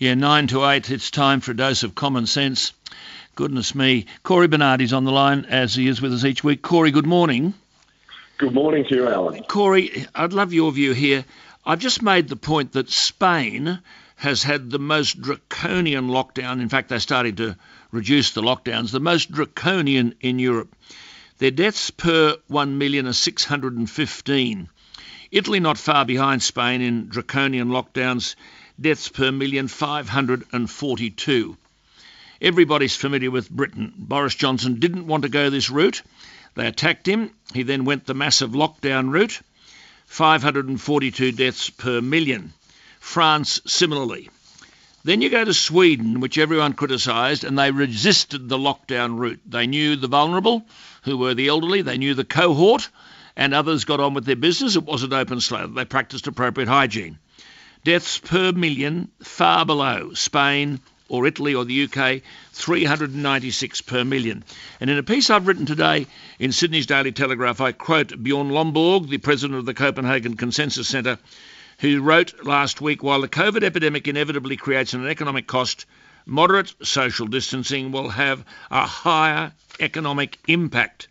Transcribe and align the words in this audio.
Yeah, 0.00 0.14
9 0.14 0.46
to 0.48 0.64
8, 0.64 0.90
it's 0.92 1.10
time 1.10 1.40
for 1.40 1.50
a 1.50 1.56
dose 1.56 1.82
of 1.82 1.96
common 1.96 2.26
sense. 2.26 2.72
Goodness 3.34 3.74
me. 3.74 4.06
Cory 4.22 4.46
Bernardi's 4.46 4.92
on 4.92 5.02
the 5.02 5.10
line, 5.10 5.44
as 5.46 5.74
he 5.74 5.88
is 5.88 6.00
with 6.00 6.14
us 6.14 6.24
each 6.24 6.44
week. 6.44 6.62
Cory, 6.62 6.92
good 6.92 7.04
morning. 7.04 7.52
Good 8.36 8.54
morning 8.54 8.84
to 8.88 8.94
you, 8.94 9.08
Alan. 9.08 9.42
Cory, 9.42 10.06
I'd 10.14 10.32
love 10.32 10.52
your 10.52 10.70
view 10.70 10.92
here. 10.92 11.24
I've 11.66 11.80
just 11.80 12.00
made 12.00 12.28
the 12.28 12.36
point 12.36 12.74
that 12.74 12.88
Spain 12.90 13.80
has 14.14 14.44
had 14.44 14.70
the 14.70 14.78
most 14.78 15.20
draconian 15.20 16.06
lockdown. 16.06 16.60
In 16.60 16.68
fact, 16.68 16.90
they 16.90 17.00
started 17.00 17.38
to 17.38 17.56
reduce 17.90 18.30
the 18.30 18.42
lockdowns, 18.42 18.92
the 18.92 19.00
most 19.00 19.32
draconian 19.32 20.14
in 20.20 20.38
Europe. 20.38 20.72
Their 21.38 21.50
deaths 21.50 21.90
per 21.90 22.36
1 22.46 22.78
million 22.78 23.08
are 23.08 23.12
615. 23.12 24.68
Italy 25.32 25.58
not 25.58 25.76
far 25.76 26.04
behind 26.04 26.40
Spain 26.40 26.82
in 26.82 27.08
draconian 27.08 27.70
lockdowns, 27.70 28.36
deaths 28.80 29.08
per 29.08 29.32
million 29.32 29.68
542. 29.68 31.56
Everybody's 32.40 32.94
familiar 32.94 33.30
with 33.30 33.50
Britain. 33.50 33.92
Boris 33.96 34.34
Johnson 34.34 34.78
didn't 34.78 35.06
want 35.06 35.24
to 35.24 35.28
go 35.28 35.50
this 35.50 35.70
route. 35.70 36.02
They 36.54 36.66
attacked 36.66 37.06
him. 37.06 37.30
He 37.52 37.64
then 37.64 37.84
went 37.84 38.06
the 38.06 38.14
massive 38.14 38.50
lockdown 38.52 39.10
route. 39.10 39.40
542 40.06 41.32
deaths 41.32 41.70
per 41.70 42.00
million. 42.00 42.52
France 43.00 43.60
similarly. 43.66 44.30
Then 45.04 45.22
you 45.22 45.30
go 45.30 45.44
to 45.44 45.54
Sweden, 45.54 46.20
which 46.20 46.38
everyone 46.38 46.72
criticised, 46.72 47.44
and 47.44 47.58
they 47.58 47.70
resisted 47.70 48.48
the 48.48 48.58
lockdown 48.58 49.18
route. 49.18 49.40
They 49.46 49.66
knew 49.66 49.96
the 49.96 50.08
vulnerable, 50.08 50.66
who 51.02 51.16
were 51.16 51.34
the 51.34 51.48
elderly, 51.48 51.82
they 51.82 51.98
knew 51.98 52.14
the 52.14 52.24
cohort, 52.24 52.88
and 53.36 53.54
others 53.54 53.84
got 53.84 54.00
on 54.00 54.14
with 54.14 54.24
their 54.24 54.36
business. 54.36 54.76
It 54.76 54.84
wasn't 54.84 55.12
open 55.12 55.40
slather. 55.40 55.72
They 55.72 55.84
practiced 55.84 56.26
appropriate 56.26 56.68
hygiene. 56.68 57.18
Deaths 57.88 58.18
per 58.18 58.52
million 58.52 59.08
far 59.22 59.64
below 59.64 60.12
Spain 60.12 60.78
or 61.08 61.26
Italy 61.26 61.54
or 61.54 61.64
the 61.64 61.84
UK, 61.84 62.20
396 62.52 63.80
per 63.80 64.04
million. 64.04 64.44
And 64.78 64.90
in 64.90 64.98
a 64.98 65.02
piece 65.02 65.30
I've 65.30 65.46
written 65.46 65.64
today 65.64 66.06
in 66.38 66.52
Sydney's 66.52 66.84
Daily 66.84 67.12
Telegraph, 67.12 67.62
I 67.62 67.72
quote 67.72 68.22
Bjorn 68.22 68.50
Lomborg, 68.50 69.08
the 69.08 69.16
president 69.16 69.58
of 69.58 69.64
the 69.64 69.72
Copenhagen 69.72 70.36
Consensus 70.36 70.86
Centre, 70.86 71.18
who 71.78 72.02
wrote 72.02 72.44
last 72.44 72.82
week 72.82 73.02
while 73.02 73.22
the 73.22 73.26
COVID 73.26 73.62
epidemic 73.62 74.06
inevitably 74.06 74.58
creates 74.58 74.92
an 74.92 75.06
economic 75.06 75.46
cost, 75.46 75.86
moderate 76.26 76.74
social 76.82 77.26
distancing 77.26 77.90
will 77.90 78.10
have 78.10 78.44
a 78.70 78.84
higher 78.84 79.52
economic 79.80 80.36
impact. 80.46 81.08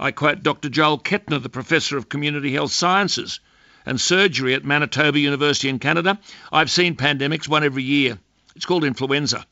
I 0.00 0.10
quote 0.10 0.42
Dr. 0.42 0.70
Joel 0.70 0.98
Kettner, 0.98 1.40
the 1.40 1.48
professor 1.48 1.96
of 1.96 2.08
community 2.08 2.52
health 2.52 2.72
sciences 2.72 3.38
and 3.86 4.00
surgery 4.00 4.54
at 4.54 4.64
Manitoba 4.64 5.18
University 5.18 5.68
in 5.68 5.78
Canada. 5.78 6.18
I've 6.52 6.70
seen 6.70 6.96
pandemics, 6.96 7.48
one 7.48 7.64
every 7.64 7.82
year. 7.82 8.18
It's 8.54 8.66
called 8.66 8.84
influenza 8.84 9.46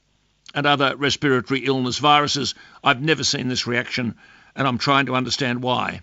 and 0.55 0.67
other 0.67 0.97
respiratory 0.97 1.61
illness 1.61 1.99
viruses. 1.99 2.55
I've 2.83 3.03
never 3.03 3.25
seen 3.25 3.49
this 3.49 3.67
reaction, 3.67 4.15
and 4.57 4.67
I'm 4.67 4.79
trying 4.79 5.07
to 5.07 5.15
understand 5.15 5.63
why. 5.63 6.01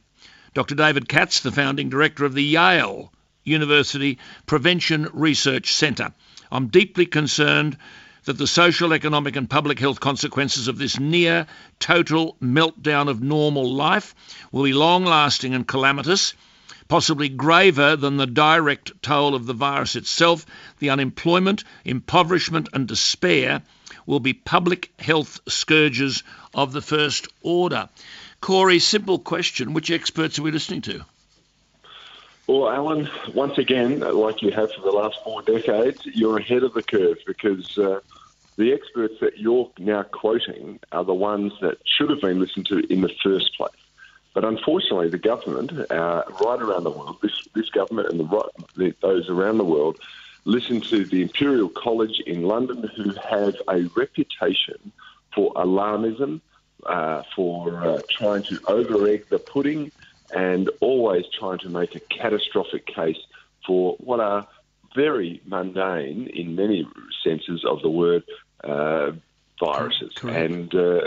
Dr. 0.53 0.75
David 0.75 1.09
Katz, 1.09 1.41
the 1.41 1.51
founding 1.51 1.89
director 1.89 2.25
of 2.25 2.33
the 2.33 2.43
Yale 2.43 3.11
University 3.43 4.19
Prevention 4.45 5.07
Research 5.13 5.73
Centre. 5.73 6.13
I'm 6.51 6.67
deeply 6.67 7.05
concerned 7.05 7.77
that 8.25 8.37
the 8.37 8.47
social, 8.47 8.93
economic, 8.93 9.35
and 9.35 9.49
public 9.49 9.79
health 9.79 9.99
consequences 9.99 10.67
of 10.67 10.77
this 10.77 10.99
near 10.99 11.45
total 11.79 12.37
meltdown 12.41 13.07
of 13.07 13.21
normal 13.21 13.71
life 13.71 14.15
will 14.51 14.63
be 14.63 14.73
long 14.73 15.05
lasting 15.05 15.53
and 15.53 15.67
calamitous 15.67 16.33
possibly 16.87 17.29
graver 17.29 17.95
than 17.95 18.17
the 18.17 18.27
direct 18.27 18.91
toll 19.01 19.35
of 19.35 19.45
the 19.45 19.53
virus 19.53 19.95
itself, 19.95 20.45
the 20.79 20.89
unemployment, 20.89 21.63
impoverishment, 21.83 22.69
and 22.73 22.87
despair 22.87 23.61
will 24.05 24.19
be 24.19 24.33
public 24.33 24.91
health 24.99 25.39
scourges 25.47 26.23
of 26.53 26.73
the 26.73 26.81
first 26.81 27.27
order. 27.41 27.89
Cory, 28.41 28.79
simple 28.79 29.19
question 29.19 29.73
which 29.73 29.91
experts 29.91 30.37
are 30.37 30.43
we 30.43 30.51
listening 30.51 30.81
to? 30.81 31.03
Well, 32.47 32.69
Alan, 32.69 33.09
once 33.33 33.57
again, 33.57 34.01
like 34.01 34.43
you 34.43 34.51
have 34.51 34.71
for 34.71 34.81
the 34.81 34.91
last 34.91 35.17
four 35.23 35.41
decades, 35.41 36.05
you're 36.05 36.37
ahead 36.37 36.61
of 36.61 36.73
the 36.75 36.83
curve 36.83 37.17
because 37.25 37.75
uh, 37.79 38.01
the 38.57 38.71
experts 38.71 39.15
that 39.21 39.39
you're 39.39 39.71
now 39.79 40.03
quoting 40.03 40.79
are 40.91 41.03
the 41.03 41.13
ones 41.13 41.53
that 41.61 41.77
should 41.85 42.11
have 42.11 42.21
been 42.21 42.39
listened 42.39 42.67
to 42.67 42.79
in 42.91 43.01
the 43.01 43.11
first 43.23 43.57
place. 43.57 43.71
But 44.35 44.43
unfortunately, 44.43 45.07
the 45.07 45.17
government, 45.17 45.71
uh, 45.89 46.23
right 46.43 46.61
around 46.61 46.83
the 46.83 46.91
world, 46.91 47.17
this, 47.21 47.47
this 47.55 47.69
government 47.69 48.09
and 48.09 48.19
the, 48.19 48.49
the, 48.75 48.93
those 49.01 49.29
around 49.29 49.57
the 49.57 49.63
world, 49.63 49.97
listen 50.43 50.81
to 50.81 51.05
the 51.05 51.21
Imperial 51.21 51.69
College 51.69 52.19
in 52.27 52.43
London, 52.43 52.83
who 52.97 53.13
have 53.13 53.55
a 53.69 53.89
reputation 53.95 54.91
for 55.33 55.53
alarmism, 55.53 56.41
uh, 56.85 57.23
for 57.33 57.81
uh, 57.81 58.01
trying 58.09 58.43
to 58.43 58.59
over 58.67 59.07
egg 59.07 59.25
the 59.29 59.39
pudding, 59.39 59.89
and 60.35 60.69
always 60.81 61.23
trying 61.39 61.59
to 61.59 61.69
make 61.69 61.95
a 61.95 62.01
catastrophic 62.01 62.85
case 62.85 63.21
for 63.65 63.95
what 63.99 64.19
are 64.19 64.45
very 64.93 65.41
mundane, 65.45 66.27
in 66.27 66.55
many 66.55 66.85
senses 67.23 67.63
of 67.63 67.81
the 67.81 67.89
word, 67.89 68.23
uh, 68.65 69.11
viruses. 69.61 70.11
Correct. 70.13 70.51
And 70.51 70.75
uh, 70.75 71.01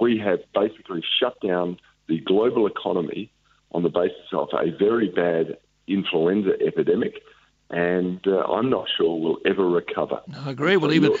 we 0.00 0.18
have 0.18 0.40
basically 0.52 1.04
shut 1.20 1.40
down 1.40 1.78
the 2.08 2.20
global 2.20 2.66
economy 2.66 3.30
on 3.72 3.82
the 3.82 3.88
basis 3.88 4.16
of 4.32 4.48
a 4.52 4.70
very 4.70 5.08
bad 5.08 5.58
influenza 5.86 6.52
epidemic. 6.64 7.22
And 7.68 8.24
uh, 8.28 8.44
I'm 8.44 8.70
not 8.70 8.86
sure 8.96 9.18
we'll 9.18 9.38
ever 9.44 9.68
recover. 9.68 10.20
No, 10.28 10.38
I 10.46 10.50
agree. 10.50 10.76
Well, 10.76 10.92
even 10.92 11.16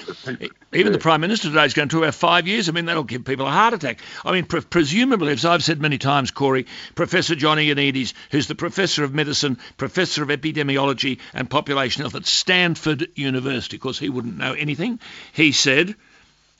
even 0.72 0.92
the 0.92 0.98
Prime 1.00 1.20
Minister 1.20 1.48
today 1.48 1.64
is 1.64 1.74
going 1.74 1.88
to 1.88 1.92
talk 1.92 2.04
about 2.04 2.14
five 2.14 2.46
years. 2.46 2.68
I 2.68 2.72
mean, 2.72 2.84
that'll 2.84 3.02
give 3.02 3.24
people 3.24 3.48
a 3.48 3.50
heart 3.50 3.74
attack. 3.74 3.98
I 4.24 4.30
mean, 4.30 4.44
pre- 4.44 4.60
presumably, 4.60 5.32
as 5.32 5.44
I've 5.44 5.64
said 5.64 5.80
many 5.80 5.98
times, 5.98 6.30
Cory, 6.30 6.66
Professor 6.94 7.34
John 7.34 7.58
Ioannidis, 7.58 8.12
who's 8.30 8.46
the 8.46 8.54
Professor 8.54 9.02
of 9.02 9.12
Medicine, 9.12 9.58
Professor 9.76 10.22
of 10.22 10.28
Epidemiology 10.28 11.18
and 11.34 11.50
Population 11.50 12.02
Health 12.02 12.14
at 12.14 12.26
Stanford 12.26 13.08
University, 13.16 13.76
of 13.78 13.80
course, 13.80 13.98
he 13.98 14.08
wouldn't 14.08 14.38
know 14.38 14.52
anything. 14.52 15.00
He 15.32 15.50
said 15.50 15.96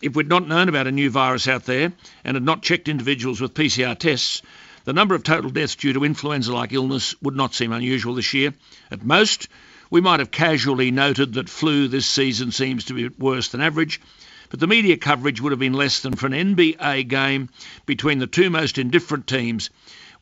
if 0.02 0.14
we'd 0.14 0.28
not 0.28 0.46
known 0.46 0.68
about 0.68 0.86
a 0.86 0.92
new 0.92 1.10
virus 1.10 1.48
out 1.48 1.64
there 1.64 1.92
and 2.24 2.34
had 2.34 2.42
not 2.42 2.62
checked 2.62 2.88
individuals 2.88 3.40
with 3.40 3.54
PCR 3.54 3.98
tests, 3.98 4.42
the 4.84 4.92
number 4.92 5.14
of 5.14 5.22
total 5.22 5.50
deaths 5.50 5.74
due 5.74 5.92
to 5.94 6.04
influenza 6.04 6.52
like 6.52 6.72
illness 6.72 7.14
would 7.22 7.34
not 7.34 7.54
seem 7.54 7.72
unusual 7.72 8.14
this 8.14 8.34
year. 8.34 8.52
At 8.90 9.04
most, 9.04 9.48
we 9.90 10.00
might 10.00 10.20
have 10.20 10.30
casually 10.30 10.90
noted 10.90 11.34
that 11.34 11.48
flu 11.48 11.88
this 11.88 12.06
season 12.06 12.52
seems 12.52 12.84
to 12.84 12.94
be 12.94 13.08
worse 13.08 13.48
than 13.48 13.60
average, 13.60 14.00
but 14.50 14.60
the 14.60 14.66
media 14.66 14.96
coverage 14.96 15.40
would 15.40 15.52
have 15.52 15.58
been 15.58 15.72
less 15.72 16.00
than 16.00 16.14
for 16.14 16.26
an 16.26 16.54
NBA 16.54 17.08
game 17.08 17.48
between 17.84 18.18
the 18.18 18.26
two 18.26 18.50
most 18.50 18.78
indifferent 18.78 19.26
teams 19.26 19.70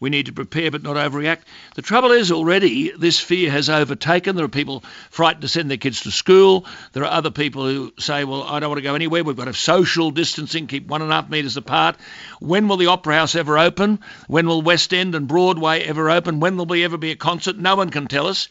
we 0.04 0.10
need 0.10 0.26
to 0.26 0.34
prepare 0.34 0.70
but 0.70 0.82
not 0.82 0.96
overreact. 0.96 1.40
The 1.76 1.82
trouble 1.82 2.10
is 2.10 2.30
already 2.30 2.90
this 2.90 3.18
fear 3.18 3.50
has 3.50 3.70
overtaken. 3.70 4.36
There 4.36 4.44
are 4.44 4.48
people 4.48 4.84
frightened 5.08 5.40
to 5.42 5.48
send 5.48 5.70
their 5.70 5.78
kids 5.78 6.02
to 6.02 6.10
school. 6.10 6.66
There 6.92 7.04
are 7.04 7.10
other 7.10 7.30
people 7.30 7.64
who 7.64 7.94
say, 7.98 8.24
well, 8.24 8.42
I 8.42 8.60
don't 8.60 8.68
want 8.68 8.78
to 8.78 8.82
go 8.82 8.94
anywhere. 8.94 9.24
We've 9.24 9.34
got 9.34 9.44
to 9.44 9.48
have 9.48 9.56
social 9.56 10.10
distancing, 10.10 10.66
keep 10.66 10.86
one 10.86 11.00
and 11.00 11.10
a 11.10 11.14
half 11.14 11.30
metres 11.30 11.56
apart. 11.56 11.96
When 12.38 12.68
will 12.68 12.76
the 12.76 12.88
Opera 12.88 13.14
House 13.14 13.34
ever 13.34 13.58
open? 13.58 14.00
When 14.28 14.46
will 14.46 14.60
West 14.60 14.92
End 14.92 15.14
and 15.14 15.26
Broadway 15.26 15.82
ever 15.84 16.10
open? 16.10 16.38
When 16.38 16.58
will 16.58 16.66
there 16.66 16.84
ever 16.84 16.98
be 16.98 17.10
a 17.10 17.16
concert? 17.16 17.56
No 17.56 17.74
one 17.74 17.88
can 17.88 18.06
tell 18.06 18.26
us. 18.26 18.48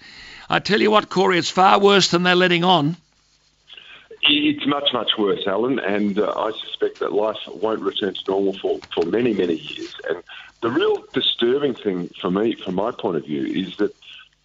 I 0.50 0.58
tell 0.58 0.81
you 0.81 0.90
what, 0.90 1.08
Cory, 1.08 1.38
it's 1.38 1.52
far 1.52 1.80
worse 1.80 2.09
than 2.09 2.24
they're 2.24 2.36
letting 2.36 2.63
on. 2.63 2.97
It's 4.25 4.66
much, 4.66 4.94
much 4.94 5.12
worse, 5.18 5.46
Alan, 5.46 5.80
and 5.80 6.18
uh, 6.18 6.34
I 6.36 6.52
suspect 6.52 7.00
that 7.00 7.12
life 7.12 7.38
won't 7.47 7.81
return 7.81 8.13
to 8.13 8.22
normal 8.28 8.53
for, 8.53 8.80
for 8.94 9.06
many, 9.06 9.34
many 9.34 9.56
years. 9.56 9.94
And 10.09 10.24
the 10.63 10.72
real 10.72 11.03
disturbing 11.13 11.75
thing 11.75 12.09
for 12.22 12.31
me, 12.31 12.56
from 12.56 12.75
my 12.75 12.91
point 12.91 13.18
of 13.18 13.25
view, 13.25 13.46
is 13.46 13.75
that 13.78 13.94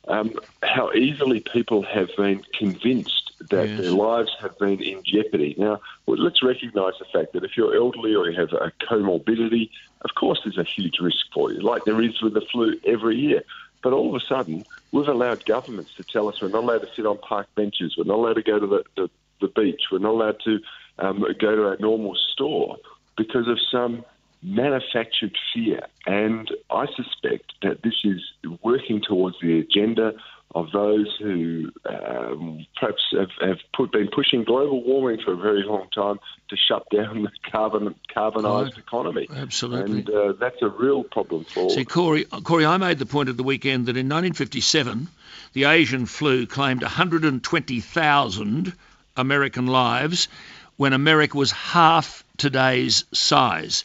um, 0.08 0.34
how 0.64 0.90
easily 0.92 1.38
people 1.38 1.82
have 1.82 2.10
been 2.16 2.44
convinced 2.52 3.32
that 3.50 3.68
yes. 3.68 3.80
their 3.80 3.92
lives 3.92 4.30
have 4.40 4.58
been 4.58 4.82
in 4.82 5.00
jeopardy. 5.04 5.54
Now, 5.56 5.80
well, 6.06 6.18
let's 6.18 6.42
recognise 6.42 6.94
the 6.98 7.04
fact 7.12 7.34
that 7.34 7.44
if 7.44 7.56
you're 7.56 7.76
elderly 7.76 8.16
or 8.16 8.28
you 8.28 8.38
have 8.38 8.52
a 8.52 8.72
comorbidity, 8.90 9.70
of 10.02 10.14
course 10.16 10.40
there's 10.42 10.58
a 10.58 10.64
huge 10.64 10.98
risk 11.00 11.24
for 11.32 11.52
you, 11.52 11.60
like 11.60 11.84
there 11.84 12.02
is 12.02 12.20
with 12.20 12.34
the 12.34 12.40
flu 12.40 12.74
every 12.84 13.16
year. 13.16 13.44
But 13.80 13.92
all 13.92 14.08
of 14.08 14.20
a 14.20 14.24
sudden, 14.26 14.64
we've 14.90 15.06
allowed 15.06 15.44
governments 15.44 15.94
to 15.98 16.02
tell 16.02 16.26
us 16.26 16.42
we're 16.42 16.48
not 16.48 16.64
allowed 16.64 16.80
to 16.80 16.92
sit 16.96 17.06
on 17.06 17.18
park 17.18 17.46
benches, 17.54 17.96
we're 17.96 18.04
not 18.04 18.16
allowed 18.16 18.34
to 18.34 18.42
go 18.42 18.58
to 18.58 18.66
the, 18.66 18.82
the, 18.96 19.10
the 19.40 19.48
beach, 19.48 19.82
we're 19.92 19.98
not 19.98 20.14
allowed 20.14 20.40
to 20.46 20.58
um, 20.98 21.24
go 21.38 21.54
to 21.54 21.68
our 21.68 21.76
normal 21.78 22.16
store 22.32 22.76
because 23.16 23.46
of 23.46 23.60
some 23.70 24.04
manufactured 24.42 25.36
fear. 25.52 25.86
And 26.06 26.50
I 26.70 26.86
suspect 26.94 27.52
that 27.62 27.82
this 27.82 27.94
is 28.04 28.20
working 28.62 29.02
towards 29.02 29.36
the 29.40 29.58
agenda 29.58 30.14
of 30.54 30.70
those 30.72 31.14
who 31.20 31.70
um, 31.84 32.66
perhaps 32.80 33.02
have, 33.12 33.28
have 33.40 33.58
put, 33.74 33.92
been 33.92 34.08
pushing 34.08 34.44
global 34.44 34.82
warming 34.82 35.20
for 35.22 35.34
a 35.34 35.36
very 35.36 35.62
long 35.62 35.88
time 35.94 36.18
to 36.48 36.56
shut 36.56 36.88
down 36.90 37.22
the 37.22 37.30
carbon 37.50 37.94
carbonised 38.12 38.72
oh, 38.76 38.78
economy. 38.78 39.28
Absolutely, 39.34 39.98
and 39.98 40.10
uh, 40.10 40.32
that's 40.40 40.62
a 40.62 40.68
real 40.68 41.04
problem 41.04 41.44
for. 41.44 41.68
See, 41.70 41.84
Cory, 41.84 42.24
Cory, 42.24 42.64
I 42.64 42.78
made 42.78 42.98
the 42.98 43.06
point 43.06 43.28
at 43.28 43.36
the 43.36 43.42
weekend 43.42 43.86
that 43.86 43.96
in 43.96 44.06
1957, 44.06 45.08
the 45.52 45.64
Asian 45.64 46.06
flu 46.06 46.46
claimed 46.46 46.80
120,000 46.82 48.72
American 49.16 49.66
lives 49.66 50.28
when 50.76 50.94
America 50.94 51.36
was 51.36 51.50
half 51.50 52.24
today's 52.38 53.04
size 53.12 53.84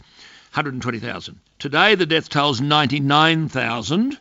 120,000. 0.54 1.40
Today, 1.58 1.96
the 1.96 2.06
death 2.06 2.30
toll 2.30 2.52
is 2.52 2.62
99,000, 2.62 4.20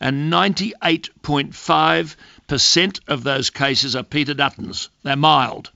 and 0.00 0.32
98.5% 0.32 3.00
of 3.06 3.22
those 3.22 3.50
cases 3.50 3.94
are 3.94 4.02
Peter 4.02 4.32
Dutton's. 4.32 4.88
They're 5.02 5.14
mild. 5.14 5.70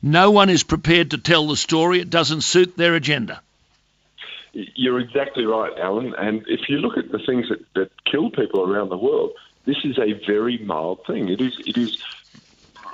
No 0.00 0.30
one 0.30 0.50
is 0.50 0.62
prepared 0.62 1.10
to 1.10 1.18
tell 1.18 1.48
the 1.48 1.56
story. 1.56 1.98
It 1.98 2.10
doesn't 2.10 2.42
suit 2.42 2.76
their 2.76 2.94
agenda. 2.94 3.42
You're 4.52 5.00
exactly 5.00 5.46
right, 5.46 5.76
Alan. 5.78 6.14
And 6.14 6.44
if 6.46 6.68
you 6.68 6.78
look 6.78 6.96
at 6.96 7.10
the 7.10 7.18
things 7.18 7.48
that, 7.48 7.58
that 7.74 7.90
kill 8.04 8.30
people 8.30 8.62
around 8.62 8.90
the 8.90 8.96
world, 8.96 9.32
this 9.64 9.78
is 9.82 9.98
a 9.98 10.12
very 10.26 10.58
mild 10.58 11.04
thing. 11.06 11.28
It 11.28 11.40
is, 11.40 11.58
it 11.66 11.76
is 11.76 12.00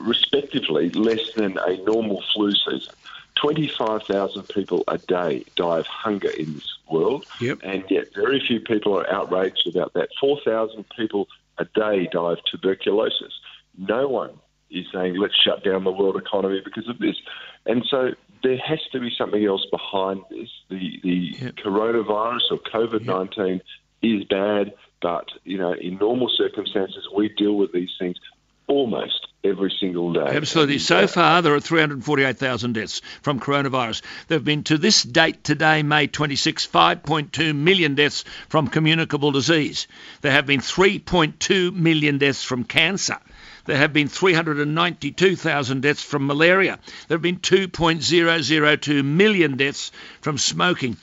respectively 0.01 0.89
less 0.91 1.33
than 1.35 1.59
a 1.59 1.77
normal 1.85 2.23
flu 2.33 2.53
season. 2.53 2.95
25,000 3.41 4.43
people 4.49 4.85
a 4.89 4.99
day 4.99 5.45
die 5.57 5.79
of 5.79 5.87
hunger 5.87 6.31
in 6.31 6.55
this 6.55 6.79
world, 6.91 7.25
yep. 7.41 7.59
and 7.63 7.85
yet 7.89 8.13
very 8.15 8.43
few 8.47 8.61
people 8.61 8.99
are 8.99 9.11
outraged 9.11 9.67
about 9.67 9.93
that. 9.95 10.09
4,000 10.21 10.85
people 10.97 11.29
a 11.59 11.65
day 11.65 12.09
die 12.13 12.33
of 12.33 12.39
tuberculosis. 12.45 13.33
No 13.79 14.09
one 14.09 14.39
is 14.71 14.87
saying, 14.93 15.17
let's 15.17 15.35
shut 15.37 15.65
down 15.65 15.85
the 15.85 15.93
world 15.93 16.17
economy 16.17 16.61
because 16.65 16.89
of 16.89 16.99
this. 16.99 17.17
And 17.67 17.85
so 17.89 18.11
there 18.43 18.59
has 18.59 18.81
to 18.93 19.01
be 19.01 19.13
something 19.17 19.45
else 19.45 19.67
behind 19.71 20.23
this. 20.31 20.49
The, 20.69 21.01
the 21.03 21.37
yep. 21.41 21.55
coronavirus 21.57 22.51
or 22.51 22.59
COVID 22.59 23.05
19 23.05 23.47
yep. 23.47 23.63
is 24.03 24.25
bad, 24.25 24.75
but, 25.01 25.29
you 25.45 25.59
know, 25.59 25.73
in 25.73 25.97
normal 25.97 26.29
circumstances, 26.29 27.09
we 27.15 27.29
deal 27.29 27.55
with 27.55 27.73
these 27.73 27.91
things 27.99 28.17
almost 28.67 29.20
every 29.43 29.73
single 29.81 30.13
day. 30.13 30.27
Absolutely. 30.27 30.79
So 30.79 31.07
far, 31.07 31.43
there 31.43 31.55
are 31.55 31.61
348,000 31.61 32.73
deaths 32.75 33.01
from 33.23 33.41
coronavirus. 33.41 34.03
There 34.29 34.37
have 34.37 34.45
been, 34.45 34.65
to 34.65 34.79
this 34.79 35.03
date 35.03 35.43
today, 35.45 35.83
May 35.83 36.07
26, 36.07 36.67
5.2 36.67 37.55
million 37.55 37.95
deaths 37.95 38.25
from 38.49 38.69
communicable 38.69 39.33
disease. 39.33 39.87
There 40.21 40.33
have 40.33 40.47
been 40.47 40.61
3.2 40.61 41.75
million 41.75 42.19
deaths 42.19 42.45
from 42.45 42.65
cancer. 42.65 43.17
There 43.67 43.77
have 43.77 43.93
been 43.93 44.09
392,000 44.09 45.81
deaths 45.83 46.03
from 46.03 46.27
malaria. 46.27 46.79
There 47.09 47.17
have 47.17 47.23
been 47.23 47.39
2.002 47.39 49.05
million 49.05 49.57
deaths 49.57 49.93
from 50.21 50.39
smoking. 50.39 50.97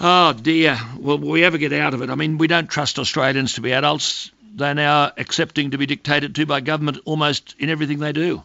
Oh 0.00 0.32
dear, 0.32 0.78
will 0.96 1.18
we 1.18 1.44
ever 1.44 1.58
get 1.58 1.72
out 1.72 1.92
of 1.92 2.02
it? 2.02 2.10
I 2.10 2.14
mean, 2.14 2.38
we 2.38 2.46
don't 2.46 2.70
trust 2.70 3.00
Australians 3.00 3.54
to 3.54 3.60
be 3.60 3.72
adults 3.72 4.30
they're 4.54 4.74
now 4.74 5.12
accepting 5.16 5.72
to 5.72 5.78
be 5.78 5.86
dictated 5.86 6.34
to 6.34 6.46
by 6.46 6.60
government 6.60 6.98
almost 7.04 7.54
in 7.58 7.70
everything 7.70 7.98
they 7.98 8.12
do? 8.12 8.42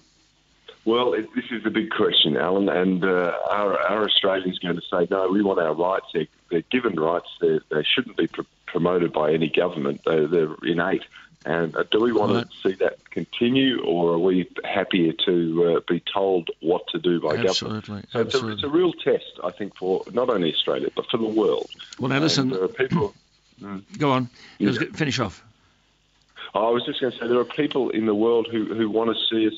Well, 0.85 1.13
it, 1.13 1.33
this 1.33 1.45
is 1.49 1.63
the 1.63 1.69
big 1.69 1.91
question, 1.91 2.35
Alan, 2.35 2.67
and 2.67 3.03
uh, 3.05 3.33
are, 3.49 3.79
are 3.79 4.03
Australians 4.03 4.59
going 4.59 4.75
to 4.75 4.81
say, 4.81 5.07
no, 5.09 5.29
we 5.29 5.41
want 5.41 5.59
our 5.59 5.73
rights? 5.73 6.07
They're, 6.13 6.27
they're 6.51 6.61
given 6.71 6.99
rights. 6.99 7.29
They're, 7.39 7.61
they 7.69 7.83
should 7.83 8.07
not 8.07 8.17
be 8.17 8.27
pr- 8.27 8.41
promoted 8.65 9.13
by 9.13 9.31
any 9.31 9.47
government. 9.47 10.01
They're, 10.05 10.27
they're 10.27 10.55
innate. 10.63 11.03
And 11.45 11.75
uh, 11.75 11.83
do 11.89 12.01
we 12.01 12.11
want 12.11 12.33
right. 12.33 12.45
to 12.49 12.69
see 12.69 12.75
that 12.75 13.09
continue, 13.11 13.81
or 13.83 14.13
are 14.13 14.19
we 14.19 14.49
happier 14.63 15.13
to 15.25 15.75
uh, 15.75 15.79
be 15.87 16.01
told 16.01 16.49
what 16.61 16.87
to 16.89 16.99
do 16.99 17.21
by 17.21 17.35
absolutely, 17.35 17.79
government? 17.81 18.07
So 18.11 18.19
absolutely. 18.19 18.53
It's, 18.53 18.63
a, 18.63 18.67
it's, 18.67 18.73
a, 18.73 18.77
real 18.77 18.93
test, 18.93 19.39
I 19.43 19.51
think, 19.51 19.75
for 19.75 20.03
not 20.11 20.29
only 20.29 20.53
Australia 20.53 20.89
but 20.95 21.05
for 21.09 21.17
the 21.17 21.27
world. 21.27 21.69
Well, 21.99 22.09
now 22.09 22.19
listen. 22.19 22.51
people. 22.69 23.13
Mm. 23.61 23.83
Go 23.97 24.11
on. 24.11 24.29
Yeah. 24.57 24.71
Finish 24.93 25.19
off. 25.19 25.41
I 26.55 26.69
was 26.69 26.85
just 26.85 27.01
going 27.01 27.11
to 27.11 27.19
say 27.19 27.27
there 27.27 27.39
are 27.39 27.45
people 27.45 27.89
in 27.89 28.05
the 28.05 28.15
world 28.15 28.47
who, 28.51 28.73
who 28.73 28.89
want 28.89 29.15
to 29.15 29.23
see 29.29 29.47
us 29.47 29.53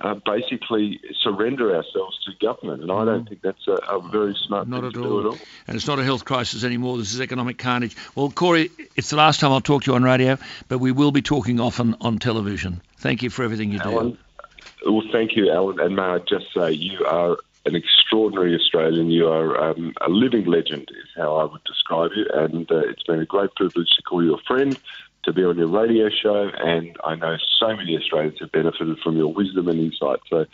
uh, 0.00 0.14
basically 0.24 1.00
surrender 1.20 1.74
ourselves 1.74 2.18
to 2.24 2.32
government, 2.40 2.82
and 2.82 2.92
I 2.92 3.04
don't 3.04 3.24
mm. 3.24 3.28
think 3.28 3.42
that's 3.42 3.66
a, 3.66 3.72
a 3.72 4.08
very 4.08 4.36
smart 4.46 4.68
not 4.68 4.82
thing 4.82 4.92
to 4.92 5.02
all. 5.02 5.08
do 5.08 5.20
at 5.20 5.26
all. 5.26 5.38
And 5.66 5.76
it's 5.76 5.88
not 5.88 5.98
a 5.98 6.04
health 6.04 6.24
crisis 6.24 6.62
anymore. 6.62 6.98
This 6.98 7.12
is 7.12 7.20
economic 7.20 7.58
carnage. 7.58 7.96
Well, 8.14 8.30
Cory, 8.30 8.70
it's 8.94 9.10
the 9.10 9.16
last 9.16 9.40
time 9.40 9.50
I'll 9.50 9.60
talk 9.60 9.84
to 9.84 9.90
you 9.90 9.96
on 9.96 10.04
radio, 10.04 10.38
but 10.68 10.78
we 10.78 10.92
will 10.92 11.10
be 11.10 11.22
talking 11.22 11.58
often 11.58 11.96
on 12.00 12.18
television. 12.18 12.80
Thank 12.98 13.22
you 13.22 13.30
for 13.30 13.42
everything 13.42 13.72
you 13.72 13.80
Alan, 13.80 14.10
do. 14.12 14.92
Well, 14.92 15.04
thank 15.10 15.34
you, 15.34 15.50
Alan. 15.50 15.80
And 15.80 15.96
may 15.96 16.02
I 16.02 16.18
just 16.18 16.46
say, 16.54 16.70
you 16.70 17.04
are 17.04 17.36
an 17.66 17.74
extraordinary 17.74 18.54
Australian. 18.54 19.10
You 19.10 19.28
are 19.28 19.70
um, 19.70 19.94
a 20.00 20.08
living 20.08 20.44
legend, 20.44 20.88
is 20.90 21.08
how 21.16 21.36
I 21.36 21.44
would 21.44 21.64
describe 21.64 22.12
you. 22.14 22.24
And 22.32 22.70
uh, 22.70 22.78
it's 22.88 23.02
been 23.02 23.18
a 23.18 23.26
great 23.26 23.52
privilege 23.56 23.88
to 23.96 24.02
call 24.02 24.22
you 24.22 24.34
a 24.34 24.42
friend 24.46 24.78
to 25.24 25.32
be 25.32 25.44
on 25.44 25.58
your 25.58 25.68
radio 25.68 26.08
show, 26.10 26.50
and 26.56 26.96
I 27.04 27.14
know 27.14 27.36
so 27.58 27.76
many 27.76 27.96
Australians 27.96 28.38
have 28.40 28.52
benefited 28.52 28.98
from 29.00 29.16
your 29.16 29.32
wisdom 29.32 29.68
and 29.68 29.80
insight. 29.80 30.20
So, 30.28 30.46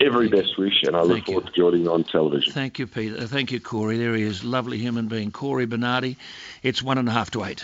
every 0.00 0.28
Thank 0.28 0.44
best 0.44 0.58
wish, 0.58 0.82
and 0.82 0.96
I 0.96 1.02
look 1.02 1.26
forward 1.26 1.44
you. 1.44 1.50
to 1.50 1.56
joining 1.56 1.82
you 1.82 1.92
on 1.92 2.04
television. 2.04 2.52
Thank 2.52 2.78
you, 2.78 2.86
Peter. 2.86 3.26
Thank 3.26 3.52
you, 3.52 3.60
Cory. 3.60 3.98
There 3.98 4.14
he 4.14 4.22
is, 4.22 4.44
lovely 4.44 4.78
human 4.78 5.08
being, 5.08 5.30
Cory 5.30 5.66
Bernardi. 5.66 6.16
It's 6.62 6.82
one 6.82 6.98
and 6.98 7.08
a 7.08 7.12
half 7.12 7.30
to 7.32 7.44
eight. 7.44 7.60